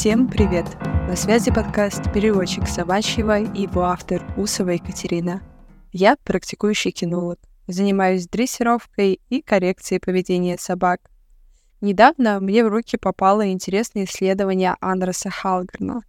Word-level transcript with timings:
Всем 0.00 0.28
привет! 0.28 0.64
На 0.82 1.14
связи 1.14 1.52
подкаст 1.52 2.10
«Переводчик 2.10 2.66
собачьего» 2.66 3.38
и 3.38 3.64
его 3.64 3.82
автор 3.82 4.24
Усова 4.38 4.70
Екатерина. 4.70 5.42
Я 5.92 6.16
практикующий 6.24 6.90
кинолог, 6.90 7.38
занимаюсь 7.66 8.26
дрессировкой 8.26 9.20
и 9.28 9.42
коррекцией 9.42 10.00
поведения 10.00 10.56
собак. 10.56 11.02
Недавно 11.82 12.40
мне 12.40 12.64
в 12.64 12.68
руки 12.68 12.96
попало 12.96 13.52
интересное 13.52 14.04
исследование 14.04 14.74
Андреса 14.80 15.28
Халгерна, 15.28 16.00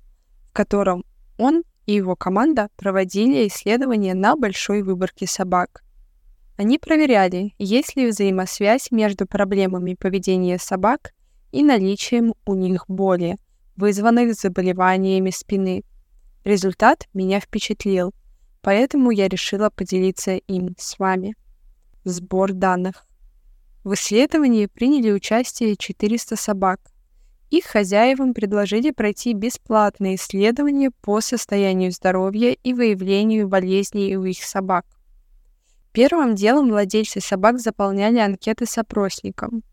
в 0.48 0.53
котором 0.53 1.03
он 1.38 1.63
и 1.85 1.91
его 1.91 2.16
команда 2.16 2.70
проводили 2.77 3.45
исследования 3.49 4.13
на 4.13 4.38
большой 4.38 4.84
выборке 4.84 5.27
собак. 5.27 5.84
Они 6.55 6.80
проверяли, 6.80 7.55
есть 7.58 7.98
ли 7.98 8.08
взаимосвязь 8.08 8.89
между 8.89 9.27
проблемами 9.27 9.95
поведения 9.95 10.59
собак 10.59 11.12
и 11.52 11.62
наличием 11.62 12.35
у 12.45 12.55
них 12.55 12.85
боли, 12.88 13.35
вызванных 13.81 14.35
заболеваниями 14.35 15.31
спины. 15.31 15.84
Результат 16.45 17.08
меня 17.13 17.40
впечатлил, 17.40 18.13
поэтому 18.62 19.09
я 19.12 19.27
решила 19.27 19.70
поделиться 19.70 20.35
им 20.35 20.76
с 20.77 20.99
вами. 20.99 21.35
Сбор 22.04 22.54
данных. 22.54 23.07
В 23.84 23.95
исследовании 23.95 24.67
приняли 24.67 25.12
участие 25.12 25.76
400 25.76 26.35
собак. 26.35 26.80
Их 27.49 27.66
хозяевам 27.66 28.34
предложили 28.34 28.91
пройти 28.91 29.34
бесплатное 29.34 30.16
исследование 30.16 30.91
по 31.02 31.20
состоянию 31.20 31.91
здоровья 31.91 32.52
и 32.52 32.73
выявлению 32.73 33.48
болезней 33.48 34.16
у 34.16 34.23
их 34.23 34.43
собак. 34.43 34.85
Первым 35.91 36.35
делом 36.35 36.70
владельцы 36.70 37.20
собак 37.20 37.59
заполняли 37.59 38.20
анкеты 38.20 38.66
с 38.68 38.77
опросником. 38.77 39.63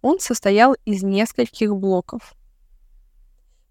Он 0.00 0.18
состоял 0.18 0.74
из 0.86 1.02
нескольких 1.02 1.76
блоков. 1.76 2.34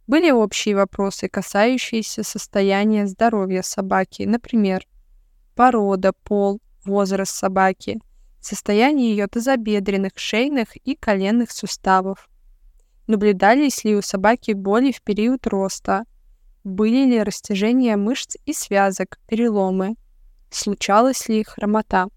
Были 0.08 0.32
общие 0.32 0.74
вопросы, 0.76 1.28
касающиеся 1.28 2.24
состояния 2.24 3.08
здоровья 3.08 3.62
собаки, 3.62 4.24
например, 4.24 4.88
порода, 5.54 6.14
пол, 6.24 6.62
возраст 6.86 7.36
собаки, 7.36 8.00
состояние 8.40 9.12
ее 9.12 9.28
тазобедренных, 9.28 10.14
шейных 10.16 10.78
и 10.78 10.96
коленных 10.96 11.52
суставов. 11.52 12.30
Наблюдались 13.08 13.84
ли 13.84 13.96
у 13.96 14.02
собаки 14.02 14.52
боли 14.52 14.94
в 14.94 15.02
период 15.02 15.46
роста? 15.46 16.04
Были 16.64 17.06
ли 17.06 17.22
растяжения 17.22 17.98
мышц 17.98 18.38
и 18.46 18.54
связок, 18.54 19.20
переломы? 19.28 19.96
Случалась 20.50 21.28
ли 21.28 21.44
хромота? 21.44 22.08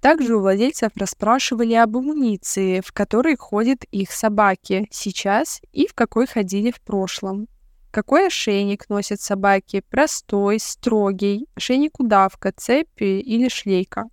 Также 0.00 0.36
у 0.36 0.40
владельцев 0.40 0.92
расспрашивали 0.94 1.74
об 1.74 1.96
амуниции, 1.96 2.80
в 2.80 2.92
которой 2.92 3.36
ходят 3.36 3.82
их 3.90 4.12
собаки 4.12 4.86
сейчас 4.90 5.60
и 5.72 5.88
в 5.88 5.94
какой 5.94 6.26
ходили 6.26 6.70
в 6.70 6.80
прошлом. 6.80 7.48
Какой 7.90 8.28
ошейник 8.28 8.88
носят 8.88 9.20
собаки? 9.20 9.82
Простой, 9.90 10.60
строгий, 10.60 11.46
ошейник 11.56 11.98
удавка, 11.98 12.52
цепи 12.56 13.20
или 13.20 13.48
шлейка? 13.48 14.04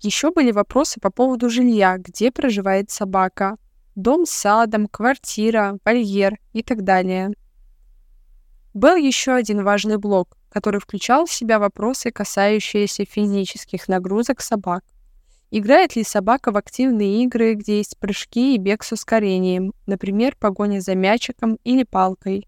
Еще 0.00 0.30
были 0.30 0.52
вопросы 0.52 1.00
по 1.00 1.10
поводу 1.10 1.50
жилья, 1.50 1.96
где 1.98 2.30
проживает 2.30 2.90
собака. 2.90 3.56
Дом 3.96 4.26
с 4.26 4.30
садом, 4.30 4.86
квартира, 4.86 5.78
вольер 5.84 6.38
и 6.52 6.62
так 6.62 6.84
далее. 6.84 7.32
Был 8.74 8.94
еще 8.94 9.32
один 9.32 9.64
важный 9.64 9.96
блок, 9.96 10.36
который 10.48 10.80
включал 10.80 11.26
в 11.26 11.32
себя 11.32 11.58
вопросы, 11.58 12.12
касающиеся 12.12 13.04
физических 13.04 13.88
нагрузок 13.88 14.40
собак. 14.40 14.84
Играет 15.52 15.96
ли 15.96 16.04
собака 16.04 16.52
в 16.52 16.56
активные 16.56 17.24
игры, 17.24 17.54
где 17.54 17.78
есть 17.78 17.98
прыжки 17.98 18.54
и 18.54 18.58
бег 18.58 18.84
с 18.84 18.92
ускорением, 18.92 19.72
например, 19.86 20.36
погоня 20.38 20.80
за 20.80 20.94
мячиком 20.94 21.58
или 21.64 21.82
палкой? 21.82 22.46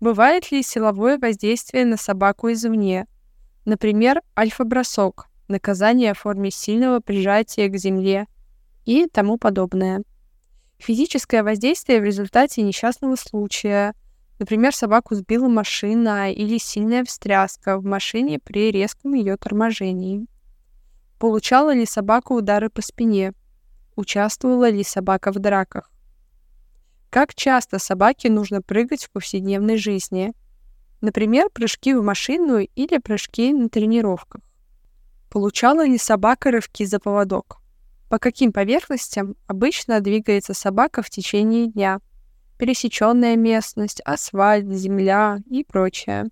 Бывает 0.00 0.50
ли 0.50 0.64
силовое 0.64 1.18
воздействие 1.18 1.84
на 1.84 1.96
собаку 1.96 2.50
извне, 2.50 3.06
например, 3.64 4.20
альфа-бросок, 4.36 5.28
наказание 5.46 6.12
в 6.12 6.18
форме 6.18 6.50
сильного 6.50 6.98
прижатия 6.98 7.68
к 7.68 7.76
земле 7.76 8.26
и 8.84 9.06
тому 9.06 9.38
подобное? 9.38 10.02
Физическое 10.78 11.44
воздействие 11.44 12.00
в 12.00 12.04
результате 12.04 12.62
несчастного 12.62 13.14
случая, 13.14 13.94
например, 14.40 14.74
собаку 14.74 15.14
сбила 15.14 15.48
машина 15.48 16.32
или 16.32 16.58
сильная 16.58 17.04
встряска 17.04 17.78
в 17.78 17.84
машине 17.84 18.40
при 18.40 18.72
резком 18.72 19.14
ее 19.14 19.36
торможении. 19.36 20.26
Получала 21.18 21.74
ли 21.74 21.84
собака 21.84 22.32
удары 22.32 22.70
по 22.70 22.80
спине? 22.80 23.32
Участвовала 23.96 24.70
ли 24.70 24.84
собака 24.84 25.32
в 25.32 25.40
драках? 25.40 25.90
Как 27.10 27.34
часто 27.34 27.80
собаке 27.80 28.30
нужно 28.30 28.62
прыгать 28.62 29.04
в 29.04 29.10
повседневной 29.10 29.78
жизни? 29.78 30.32
Например, 31.00 31.48
прыжки 31.50 31.92
в 31.94 32.02
машину 32.04 32.58
или 32.58 32.98
прыжки 32.98 33.52
на 33.52 33.68
тренировках. 33.68 34.42
Получала 35.28 35.84
ли 35.84 35.98
собака 35.98 36.52
рывки 36.52 36.84
за 36.84 37.00
поводок? 37.00 37.58
По 38.08 38.20
каким 38.20 38.52
поверхностям 38.52 39.34
обычно 39.48 40.00
двигается 40.00 40.54
собака 40.54 41.02
в 41.02 41.10
течение 41.10 41.66
дня? 41.66 41.98
Пересеченная 42.58 43.36
местность, 43.36 44.00
асфальт, 44.04 44.68
земля 44.68 45.38
и 45.50 45.64
прочее. 45.64 46.26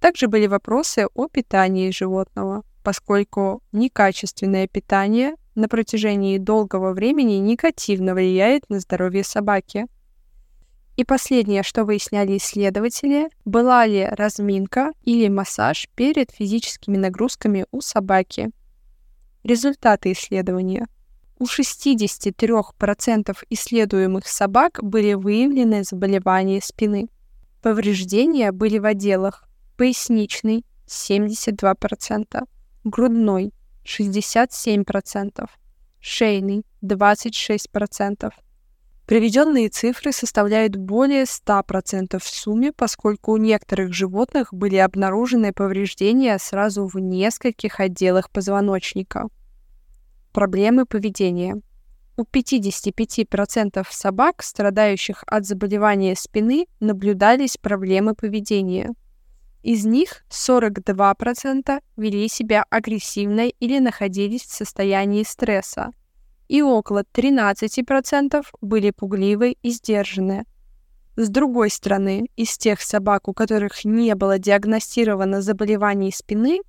Также 0.00 0.28
были 0.28 0.46
вопросы 0.46 1.06
о 1.14 1.28
питании 1.28 1.90
животного 1.90 2.62
поскольку 2.88 3.60
некачественное 3.70 4.66
питание 4.66 5.34
на 5.54 5.68
протяжении 5.68 6.38
долгого 6.38 6.94
времени 6.94 7.34
негативно 7.34 8.14
влияет 8.14 8.70
на 8.70 8.80
здоровье 8.80 9.24
собаки. 9.24 9.84
И 10.96 11.04
последнее, 11.04 11.62
что 11.62 11.84
выясняли 11.84 12.38
исследователи, 12.38 13.28
была 13.44 13.84
ли 13.84 14.06
разминка 14.06 14.92
или 15.02 15.28
массаж 15.28 15.86
перед 15.96 16.30
физическими 16.30 16.96
нагрузками 16.96 17.66
у 17.72 17.82
собаки. 17.82 18.48
Результаты 19.44 20.12
исследования. 20.12 20.86
У 21.38 21.44
63% 21.44 23.36
исследуемых 23.50 24.26
собак 24.26 24.78
были 24.82 25.12
выявлены 25.12 25.84
заболевания 25.84 26.62
спины. 26.62 27.10
Повреждения 27.60 28.50
были 28.50 28.78
в 28.78 28.86
отделах 28.86 29.46
поясничный 29.76 30.64
72%, 30.86 32.48
грудной 32.84 33.52
67%, 33.84 35.46
шейный 36.00 36.64
26%. 36.82 38.30
Приведенные 39.06 39.70
цифры 39.70 40.12
составляют 40.12 40.76
более 40.76 41.24
100% 41.24 42.18
в 42.18 42.28
сумме, 42.28 42.72
поскольку 42.72 43.32
у 43.32 43.36
некоторых 43.38 43.94
животных 43.94 44.52
были 44.52 44.76
обнаружены 44.76 45.54
повреждения 45.54 46.38
сразу 46.38 46.86
в 46.86 46.96
нескольких 46.98 47.80
отделах 47.80 48.30
позвоночника. 48.30 49.28
Проблемы 50.32 50.84
поведения. 50.84 51.60
У 52.18 52.24
55% 52.24 53.86
собак, 53.88 54.42
страдающих 54.42 55.24
от 55.26 55.46
заболевания 55.46 56.14
спины, 56.14 56.66
наблюдались 56.80 57.56
проблемы 57.56 58.14
поведения– 58.14 58.92
из 59.62 59.84
них 59.84 60.24
42% 60.30 61.80
вели 61.96 62.28
себя 62.28 62.64
агрессивно 62.70 63.48
или 63.48 63.78
находились 63.78 64.42
в 64.42 64.52
состоянии 64.52 65.22
стресса, 65.24 65.92
и 66.48 66.62
около 66.62 67.02
13% 67.14 68.44
были 68.60 68.90
пугливы 68.90 69.56
и 69.62 69.70
сдержаны. 69.70 70.44
С 71.16 71.28
другой 71.28 71.70
стороны, 71.70 72.28
из 72.36 72.56
тех 72.56 72.80
собак, 72.80 73.28
у 73.28 73.34
которых 73.34 73.84
не 73.84 74.14
было 74.14 74.38
диагностировано 74.38 75.42
заболеваний 75.42 76.12
спины, 76.12 76.60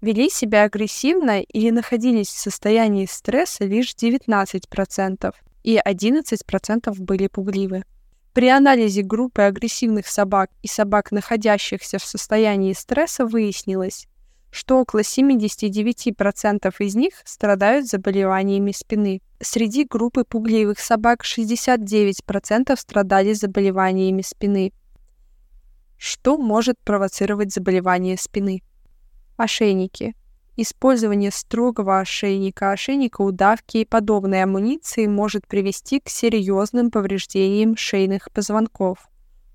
вели 0.00 0.28
себя 0.28 0.64
агрессивно 0.64 1.40
или 1.40 1.70
находились 1.70 2.28
в 2.28 2.38
состоянии 2.38 3.06
стресса 3.06 3.64
лишь 3.64 3.94
19%, 3.94 5.32
и 5.62 5.78
11% 5.78 6.94
были 6.98 7.28
пугливы. 7.28 7.84
При 8.32 8.48
анализе 8.48 9.02
группы 9.02 9.42
агрессивных 9.42 10.06
собак 10.06 10.50
и 10.62 10.68
собак, 10.68 11.12
находящихся 11.12 11.98
в 11.98 12.04
состоянии 12.04 12.72
стресса, 12.72 13.26
выяснилось, 13.26 14.06
что 14.50 14.80
около 14.80 15.00
79% 15.00 16.74
из 16.78 16.94
них 16.94 17.14
страдают 17.24 17.86
заболеваниями 17.86 18.72
спины. 18.72 19.20
Среди 19.40 19.84
группы 19.84 20.24
пугливых 20.24 20.78
собак 20.78 21.24
69% 21.24 22.74
страдали 22.76 23.34
заболеваниями 23.34 24.22
спины. 24.22 24.72
Что 25.98 26.38
может 26.38 26.78
провоцировать 26.78 27.52
заболевание 27.52 28.16
спины? 28.16 28.62
Ошейники. 29.36 30.14
Использование 30.56 31.30
строгого 31.30 32.00
ошейника, 32.00 32.72
ошейника 32.72 33.22
удавки 33.22 33.78
и 33.78 33.84
подобной 33.86 34.42
амуниции 34.42 35.06
может 35.06 35.46
привести 35.46 35.98
к 35.98 36.10
серьезным 36.10 36.90
повреждениям 36.90 37.74
шейных 37.76 38.30
позвонков, 38.32 38.98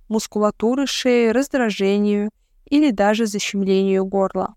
мускулатуры 0.08 0.88
шеи, 0.88 1.30
раздражению 1.30 2.32
или 2.66 2.90
даже 2.90 3.28
защемлению 3.28 4.06
горла. 4.06 4.56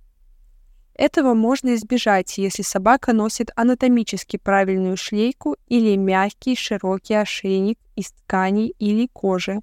Этого 0.95 1.35
можно 1.35 1.75
избежать, 1.75 2.37
если 2.39 2.63
собака 2.63 3.13
носит 3.13 3.51
анатомически 3.57 4.37
правильную 4.37 4.97
шлейку 4.97 5.57
или 5.67 5.97
мягкий 5.97 6.57
широкий 6.57 7.15
ошейник 7.15 7.79
из 7.97 8.13
ткани 8.13 8.71
или 8.79 9.07
кожи. 9.13 9.61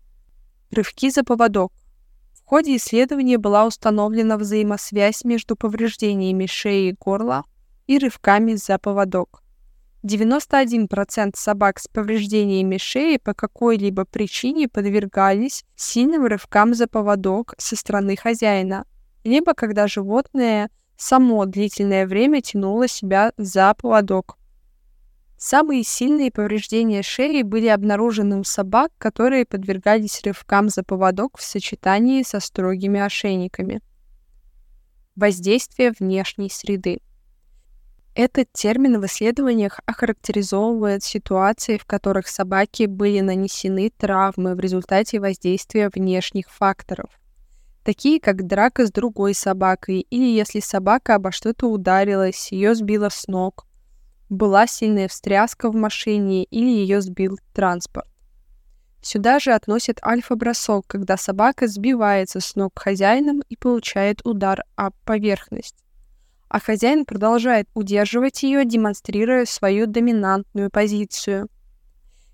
Рывки 0.71 1.09
за 1.09 1.23
поводок. 1.23 1.71
В 2.47 2.49
ходе 2.49 2.77
исследования 2.77 3.37
была 3.37 3.65
установлена 3.65 4.37
взаимосвязь 4.37 5.25
между 5.25 5.57
повреждениями 5.57 6.45
шеи 6.45 6.91
и 6.91 6.95
горла 6.97 7.43
и 7.87 7.97
рывками 7.97 8.53
за 8.53 8.79
поводок. 8.79 9.43
91% 10.05 11.31
собак 11.35 11.77
с 11.77 11.89
повреждениями 11.89 12.77
шеи 12.77 13.17
по 13.17 13.33
какой-либо 13.33 14.05
причине 14.05 14.69
подвергались 14.69 15.65
сильным 15.75 16.25
рывкам 16.25 16.73
за 16.73 16.87
поводок 16.87 17.53
со 17.57 17.75
стороны 17.75 18.15
хозяина, 18.15 18.85
либо 19.25 19.53
когда 19.53 19.89
животное 19.89 20.69
само 20.95 21.45
длительное 21.47 22.07
время 22.07 22.41
тянуло 22.41 22.87
себя 22.87 23.33
за 23.35 23.73
поводок. 23.73 24.36
Самые 25.37 25.83
сильные 25.83 26.31
повреждения 26.31 27.03
шеи 27.03 27.43
были 27.43 27.67
обнаружены 27.67 28.39
у 28.39 28.43
собак, 28.43 28.91
которые 28.97 29.45
подвергались 29.45 30.23
рывкам 30.23 30.69
за 30.69 30.81
поводок 30.81 31.37
в 31.37 31.43
сочетании 31.43 32.23
со 32.23 32.39
строгими 32.39 32.99
ошейниками. 32.99 33.81
Воздействие 35.15 35.93
внешней 35.99 36.49
среды. 36.49 37.01
Этот 38.15 38.51
термин 38.51 38.99
в 38.99 39.05
исследованиях 39.05 39.79
охарактеризовывает 39.85 41.03
ситуации, 41.03 41.77
в 41.77 41.85
которых 41.85 42.27
собаке 42.27 42.87
были 42.87 43.19
нанесены 43.19 43.91
травмы 43.95 44.55
в 44.55 44.59
результате 44.59 45.19
воздействия 45.19 45.89
внешних 45.93 46.49
факторов, 46.49 47.11
такие 47.83 48.19
как 48.19 48.47
драка 48.47 48.87
с 48.87 48.91
другой 48.91 49.35
собакой 49.35 49.99
или 49.99 50.25
если 50.25 50.61
собака 50.61 51.13
обо 51.13 51.31
что-то 51.31 51.67
ударилась, 51.67 52.51
ее 52.51 52.73
сбила 52.73 53.09
с 53.09 53.27
ног, 53.27 53.67
была 54.29 54.67
сильная 54.67 55.07
встряска 55.07 55.69
в 55.69 55.75
машине 55.75 56.43
или 56.45 56.69
ее 56.69 57.01
сбил 57.01 57.37
транспорт. 57.53 58.07
Сюда 59.01 59.39
же 59.39 59.51
относят 59.51 59.99
альфа-бросок, 60.03 60.85
когда 60.87 61.17
собака 61.17 61.67
сбивается 61.67 62.39
с 62.39 62.55
ног 62.55 62.77
хозяином 62.77 63.41
и 63.47 63.55
получает 63.55 64.25
удар 64.25 64.63
об 64.75 64.93
поверхность 65.05 65.75
а 66.49 66.59
хозяин 66.59 67.05
продолжает 67.05 67.67
удерживать 67.73 68.43
ее, 68.43 68.65
демонстрируя 68.65 69.45
свою 69.45 69.85
доминантную 69.85 70.69
позицию. 70.69 71.47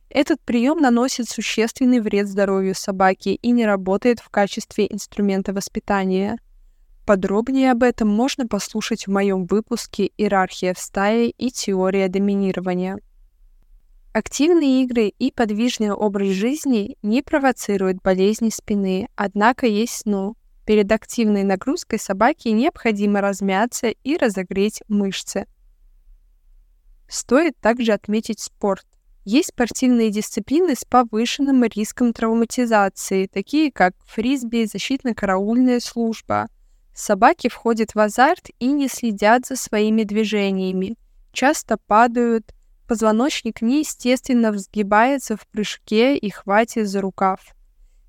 Этот 0.10 0.40
прием 0.42 0.80
наносит 0.80 1.28
существенный 1.28 2.00
вред 2.00 2.28
здоровью 2.28 2.76
собаки 2.76 3.30
и 3.30 3.52
не 3.52 3.66
работает 3.66 4.20
в 4.20 4.30
качестве 4.30 4.86
инструмента 4.88 5.54
воспитания. 5.54 6.38
Подробнее 7.06 7.72
об 7.72 7.84
этом 7.84 8.08
можно 8.08 8.48
послушать 8.48 9.08
в 9.08 9.12
моем 9.12 9.46
выпуске 9.46 10.12
«Иерархия 10.18 10.74
в 10.74 10.80
стае 10.80 11.30
и 11.32 11.52
теория 11.52 12.08
доминирования». 12.08 13.00
Активные 14.14 14.84
игры 14.84 15.08
и 15.08 15.32
подвижный 15.32 15.92
образ 15.92 16.30
жизни 16.30 16.98
не 17.02 17.22
провоцируют 17.24 18.02
болезни 18.04 18.50
спины, 18.50 19.08
однако 19.16 19.66
есть 19.66 20.02
сну, 20.02 20.36
Перед 20.66 20.90
активной 20.94 21.44
нагрузкой 21.44 22.00
собаке 22.00 22.52
необходимо 22.52 23.20
размяться 23.20 23.88
и 23.90 24.16
разогреть 24.16 24.82
мышцы. 24.88 25.46
Стоит 27.10 27.60
также 27.60 27.92
отметить 27.92 28.40
спорт. 28.40 28.86
Есть 29.26 29.50
спортивные 29.50 30.10
дисциплины 30.10 30.76
с 30.76 30.86
повышенным 30.86 31.64
риском 31.66 32.14
травматизации, 32.14 33.28
такие 33.28 33.72
как 33.72 33.94
фрисби, 34.06 34.66
защитно-караульная 34.66 35.80
служба. 35.82 36.48
Собаки 36.94 37.50
входят 37.50 37.96
в 37.96 38.00
азарт 38.00 38.50
и 38.60 38.68
не 38.68 38.88
следят 38.88 39.48
за 39.48 39.56
своими 39.56 40.04
движениями, 40.04 40.96
часто 41.32 41.78
падают, 41.88 42.54
позвоночник 42.88 43.62
неестественно 43.62 44.52
взгибается 44.52 45.36
в 45.36 45.48
прыжке 45.48 46.16
и 46.16 46.30
хватит 46.30 46.88
за 46.88 47.02
рукав. 47.02 47.56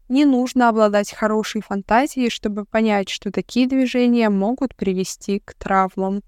Не 0.09 0.27
нужно 0.27 0.69
обладать 0.69 1.13
хорошей 1.13 1.63
фантазией, 1.63 2.29
чтобы 2.29 2.67
понять, 2.67 3.09
что 3.09 3.33
такие 3.33 3.67
движения 3.67 4.29
могут 4.29 4.77
привести 4.77 5.41
к 5.41 5.55
травмам. 5.55 6.23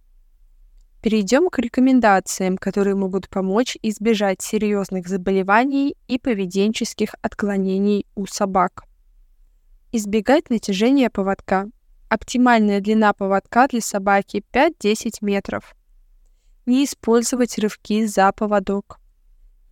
Перейдем 1.02 1.50
к 1.50 1.58
рекомендациям, 1.58 2.56
которые 2.56 2.96
могут 2.96 3.28
помочь 3.28 3.76
избежать 3.82 4.40
серьезных 4.40 5.06
заболеваний 5.06 5.94
и 6.08 6.18
поведенческих 6.18 7.14
отклонений 7.20 8.06
у 8.14 8.26
собак. 8.26 8.84
Избегать 9.92 10.48
натяжения 10.48 11.10
поводка. 11.10 11.66
Оптимальная 12.08 12.80
длина 12.80 13.12
поводка 13.12 13.66
для 13.66 13.80
собаки 13.80 14.44
5-10 14.52 15.18
метров. 15.22 15.74
Не 16.64 16.84
использовать 16.84 17.58
рывки 17.58 18.06
за 18.06 18.30
поводок. 18.32 19.00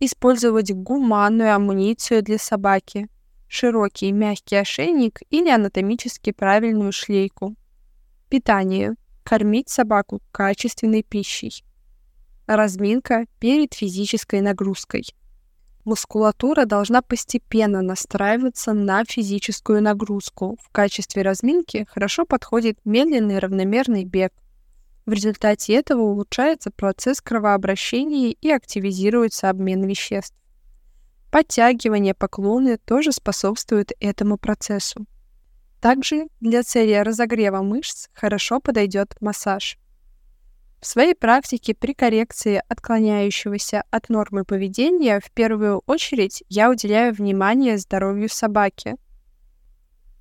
Использовать 0.01 0.73
гуманную 0.73 1.55
амуницию 1.55 2.21
для 2.23 2.37
собаки, 2.37 3.07
широкий 3.47 4.11
мягкий 4.11 4.57
ошейник 4.57 5.21
или 5.29 5.49
анатомически 5.49 6.31
правильную 6.31 6.91
шлейку. 6.91 7.55
Питание. 8.29 8.95
Кормить 9.23 9.69
собаку 9.69 10.21
качественной 10.31 11.03
пищей. 11.03 11.63
Разминка 12.47 13.25
перед 13.39 13.73
физической 13.73 14.41
нагрузкой. 14.41 15.05
Мускулатура 15.85 16.65
должна 16.65 17.03
постепенно 17.03 17.83
настраиваться 17.83 18.73
на 18.73 19.05
физическую 19.05 19.83
нагрузку. 19.83 20.57
В 20.63 20.69
качестве 20.71 21.21
разминки 21.21 21.85
хорошо 21.87 22.25
подходит 22.25 22.79
медленный 22.85 23.37
равномерный 23.37 24.03
бег. 24.03 24.33
В 25.05 25.13
результате 25.13 25.75
этого 25.75 26.01
улучшается 26.01 26.71
процесс 26.71 27.21
кровообращения 27.21 28.31
и 28.31 28.49
активизируется 28.49 29.51
обмен 29.51 29.85
веществ. 29.85 30.35
Подтягивание 31.29 32.15
поклоны 32.15 32.77
тоже 32.77 33.11
способствуют 33.11 33.91
этому 33.99 34.37
процессу. 34.37 35.05
Также 35.81 36.25
для 36.39 36.63
цели 36.63 36.95
разогрева 36.95 37.61
мышц 37.61 38.07
хорошо 38.13 38.59
подойдет 38.59 39.15
массаж. 39.21 39.77
В 40.85 40.87
своей 40.87 41.15
практике 41.15 41.73
при 41.73 41.95
коррекции 41.95 42.61
отклоняющегося 42.69 43.85
от 43.89 44.07
нормы 44.09 44.45
поведения 44.45 45.19
в 45.19 45.31
первую 45.31 45.81
очередь 45.87 46.43
я 46.47 46.69
уделяю 46.69 47.11
внимание 47.11 47.79
здоровью 47.79 48.29
собаки. 48.29 48.95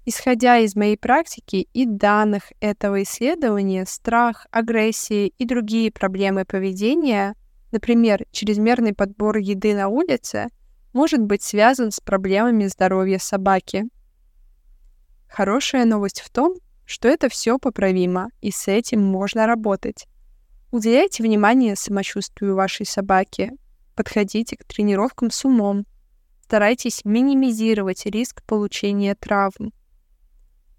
Исходя 0.07 0.57
из 0.57 0.75
моей 0.75 0.97
практики 0.97 1.69
и 1.75 1.85
данных 1.85 2.51
этого 2.61 3.03
исследования, 3.03 3.85
страх, 3.85 4.47
агрессия 4.51 5.27
и 5.27 5.45
другие 5.45 5.93
проблемы 5.93 6.47
поведения, 6.47 7.35
например, 7.71 8.25
чрезмерный 8.31 8.95
подбор 8.95 9.37
еды 9.37 9.75
на 9.75 9.89
улице– 9.89 10.49
может 10.95 11.21
быть 11.21 11.43
связан 11.43 11.91
с 11.91 12.01
проблемами 12.01 12.69
здоровья 12.69 13.19
собаки. 13.19 13.85
Хорошая 15.29 15.85
новость 15.85 16.23
в 16.23 16.31
том, 16.31 16.55
что 16.87 17.07
это 17.09 17.29
все 17.29 17.59
поправимо, 17.59 18.31
и 18.41 18.51
с 18.51 18.67
этим 18.67 19.03
можно 19.03 19.47
работать. 19.47 20.07
Уделяйте 20.75 21.23
внимание 21.23 21.77
самочувствию 21.77 22.57
вашей 22.57 22.85
собаки. 22.85 23.53
Подходите 23.95 24.57
к 24.57 24.65
тренировкам 24.65 25.31
с 25.31 25.45
умом. 25.45 25.87
Старайтесь 26.43 27.03
минимизировать 27.05 28.05
риск 28.07 28.43
получения 28.43 29.15
травм. 29.15 29.73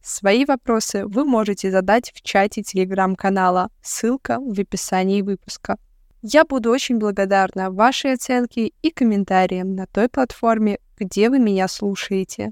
Свои 0.04 0.44
вопросы 0.44 1.08
вы 1.08 1.24
можете 1.24 1.72
задать 1.72 2.12
в 2.14 2.22
чате 2.24 2.62
телеграм-канала, 2.62 3.70
ссылка 3.82 4.38
в 4.42 4.60
описании 4.60 5.22
выпуска. 5.22 5.78
Я 6.22 6.44
буду 6.44 6.72
очень 6.72 6.98
благодарна 6.98 7.72
вашей 7.72 8.16
оценке 8.16 8.74
и 8.82 8.92
комментариям 8.92 9.75
на 9.75 9.88
той 9.88 10.10
платформе, 10.10 10.80
где 10.98 11.30
вы 11.30 11.40
меня 11.40 11.70
слушаете. 11.70 12.52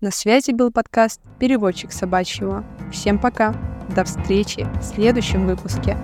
На 0.00 0.10
связи 0.10 0.50
был 0.50 0.72
подкаст 0.72 1.20
«Переводчик 1.38 1.92
собачьего». 1.92 2.64
Всем 2.90 3.20
пока. 3.20 3.54
До 3.94 4.02
встречи 4.02 4.66
в 4.80 4.82
следующем 4.82 5.46
выпуске. 5.46 5.96